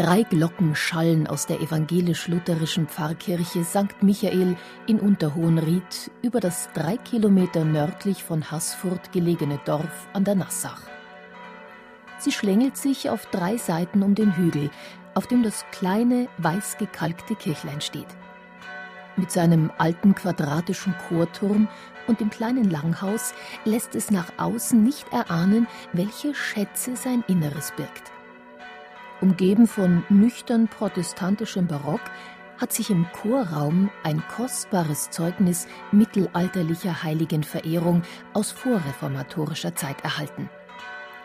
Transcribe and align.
Drei 0.00 0.22
Glocken 0.22 0.74
schallen 0.74 1.26
aus 1.26 1.44
der 1.44 1.60
evangelisch-lutherischen 1.60 2.88
Pfarrkirche 2.88 3.64
St. 3.64 4.02
Michael 4.02 4.56
in 4.86 4.98
Unterhohenried 4.98 6.10
über 6.22 6.40
das 6.40 6.70
drei 6.72 6.96
Kilometer 6.96 7.66
nördlich 7.66 8.24
von 8.24 8.50
Haßfurt 8.50 9.12
gelegene 9.12 9.60
Dorf 9.66 10.08
an 10.14 10.24
der 10.24 10.36
Nassach. 10.36 10.80
Sie 12.18 12.32
schlängelt 12.32 12.78
sich 12.78 13.10
auf 13.10 13.26
drei 13.26 13.58
Seiten 13.58 14.02
um 14.02 14.14
den 14.14 14.34
Hügel, 14.38 14.70
auf 15.12 15.26
dem 15.26 15.42
das 15.42 15.66
kleine, 15.70 16.28
weiß 16.38 16.78
gekalkte 16.78 17.34
Kirchlein 17.34 17.82
steht. 17.82 18.08
Mit 19.18 19.30
seinem 19.30 19.70
alten 19.76 20.14
quadratischen 20.14 20.94
Chorturm 21.10 21.68
und 22.06 22.20
dem 22.20 22.30
kleinen 22.30 22.70
Langhaus 22.70 23.34
lässt 23.66 23.94
es 23.94 24.10
nach 24.10 24.32
außen 24.38 24.82
nicht 24.82 25.12
erahnen, 25.12 25.66
welche 25.92 26.34
Schätze 26.34 26.96
sein 26.96 27.22
Inneres 27.28 27.74
birgt. 27.76 28.12
Umgeben 29.20 29.66
von 29.66 30.02
nüchtern 30.08 30.68
protestantischem 30.68 31.66
Barock 31.66 32.00
hat 32.58 32.72
sich 32.72 32.90
im 32.90 33.06
Chorraum 33.12 33.90
ein 34.02 34.22
kostbares 34.34 35.10
Zeugnis 35.10 35.66
mittelalterlicher 35.92 37.02
Heiligenverehrung 37.02 38.02
aus 38.32 38.50
vorreformatorischer 38.50 39.74
Zeit 39.74 40.02
erhalten. 40.04 40.48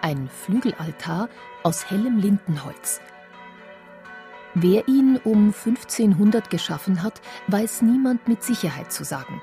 Ein 0.00 0.28
Flügelaltar 0.28 1.28
aus 1.62 1.90
hellem 1.90 2.18
Lindenholz. 2.18 3.00
Wer 4.54 4.88
ihn 4.88 5.18
um 5.24 5.54
1500 5.54 6.50
geschaffen 6.50 7.02
hat, 7.02 7.20
weiß 7.48 7.82
niemand 7.82 8.26
mit 8.26 8.42
Sicherheit 8.42 8.92
zu 8.92 9.04
sagen. 9.04 9.40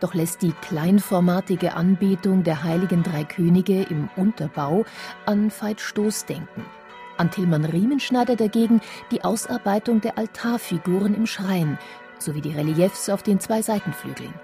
Doch 0.00 0.14
lässt 0.14 0.42
die 0.42 0.52
kleinformatige 0.52 1.74
Anbetung 1.74 2.44
der 2.44 2.62
heiligen 2.62 3.02
drei 3.02 3.24
Könige 3.24 3.82
im 3.82 4.08
Unterbau 4.14 4.84
an 5.26 5.50
Veit 5.50 5.80
Stoß 5.80 6.26
denken– 6.26 6.64
an 7.18 7.30
Tillmann 7.30 7.64
Riemenschneider 7.64 8.36
dagegen 8.36 8.80
die 9.10 9.24
Ausarbeitung 9.24 10.00
der 10.00 10.18
Altarfiguren 10.18 11.14
im 11.14 11.26
Schrein 11.26 11.78
sowie 12.18 12.40
die 12.40 12.52
Reliefs 12.52 13.08
auf 13.08 13.22
den 13.22 13.40
zwei 13.40 13.62
Seitenflügeln. 13.62 14.34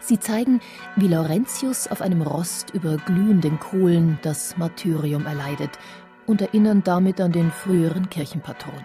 Sie 0.00 0.18
zeigen, 0.18 0.60
wie 0.96 1.06
Laurentius 1.06 1.86
auf 1.86 2.02
einem 2.02 2.22
Rost 2.22 2.70
über 2.70 2.96
glühenden 2.96 3.60
Kohlen 3.60 4.18
das 4.22 4.56
Martyrium 4.56 5.26
erleidet 5.26 5.70
und 6.26 6.42
erinnern 6.42 6.82
damit 6.82 7.20
an 7.20 7.32
den 7.32 7.50
früheren 7.52 8.10
Kirchenpatron. 8.10 8.84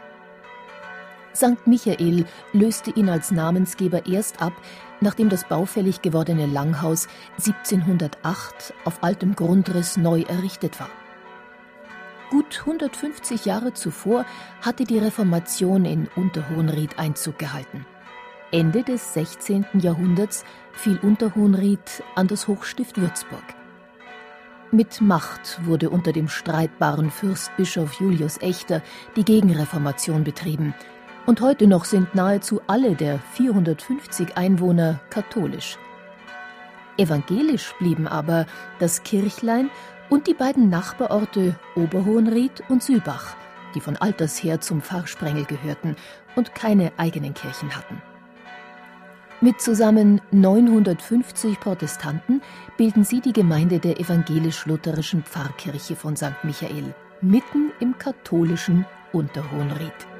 St. 1.36 1.66
Michael 1.66 2.26
löste 2.54 2.92
ihn 2.92 3.10
als 3.10 3.32
Namensgeber 3.32 4.08
erst 4.08 4.42
ab, 4.42 4.54
nachdem 5.02 5.30
das 5.30 5.48
baufällig 5.48 6.02
gewordene 6.02 6.48
Langhaus 6.48 7.08
1708 7.38 8.74
auf 8.86 9.04
altem 9.04 9.36
Grundriss 9.36 9.98
neu 9.98 10.22
errichtet 10.22 10.80
war. 10.80 10.90
Gut 12.30 12.60
150 12.60 13.46
Jahre 13.46 13.74
zuvor 13.74 14.26
hatte 14.62 14.84
die 14.84 14.98
Reformation 14.98 15.86
in 15.86 16.10
Unterhohenried 16.16 17.00
Einzug 17.00 17.40
gehalten. 17.40 17.86
Ende 18.52 18.84
des 18.84 19.14
16. 19.14 19.66
Jahrhunderts 19.80 20.44
fiel 20.74 21.00
Unterhohenried 21.02 22.04
an 22.16 22.28
das 22.28 22.50
Hochstift 22.50 23.00
Würzburg. 23.00 23.44
Mit 24.72 25.00
Macht 25.00 25.66
wurde 25.66 25.90
unter 25.90 26.12
dem 26.12 26.28
streitbaren 26.28 27.12
Fürstbischof 27.12 27.94
Julius 28.02 28.42
Echter 28.42 28.82
die 29.16 29.24
Gegenreformation 29.24 30.26
betrieben. 30.26 30.74
Und 31.26 31.40
heute 31.40 31.68
noch 31.68 31.86
sind 31.86 32.14
nahezu 32.14 32.60
alle 32.68 32.96
der 32.96 33.20
450 33.20 34.36
Einwohner 34.36 35.00
katholisch. 35.10 35.78
Evangelisch 36.98 37.74
blieben 37.80 38.08
aber 38.08 38.46
das 38.80 39.04
Kirchlein 39.04 39.70
und 40.10 40.28
die 40.28 40.34
beiden 40.34 40.70
Nachbarorte 40.70 41.56
Oberhohenried 41.76 42.64
und 42.70 42.84
Sülbach, 42.84 43.36
die 43.76 43.82
von 43.82 43.98
alters 43.98 44.42
her 44.42 44.62
zum 44.62 44.82
Pfarrsprengel 44.82 45.46
gehörten 45.46 45.96
und 46.36 46.56
keine 46.56 46.92
eigenen 46.98 47.34
Kirchen 47.34 47.76
hatten. 47.76 48.02
Mit 49.40 49.62
zusammen 49.62 50.20
950 50.32 51.60
Protestanten 51.60 52.42
bilden 52.76 53.04
sie 53.04 53.22
die 53.22 53.34
Gemeinde 53.34 53.78
der 53.78 54.00
evangelisch-lutherischen 54.00 55.24
Pfarrkirche 55.24 55.96
von 55.96 56.16
St. 56.16 56.44
Michael, 56.44 56.96
mitten 57.22 57.72
im 57.80 57.98
katholischen 58.00 58.86
Unterhohenried. 59.14 60.17